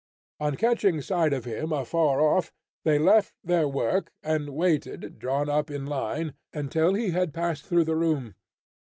On 0.39 0.55
catching 0.55 0.99
sight 0.99 1.31
of 1.31 1.45
him 1.45 1.71
afar 1.71 2.19
off, 2.21 2.51
they 2.83 2.97
left 2.97 3.35
their 3.43 3.67
work, 3.67 4.11
and 4.23 4.49
waited, 4.49 5.19
drawn 5.19 5.47
up 5.47 5.69
in 5.69 5.85
line, 5.85 6.33
until 6.51 6.95
he 6.95 7.11
had 7.11 7.35
passed 7.35 7.65
through 7.67 7.83
the 7.83 7.95
room. 7.95 8.33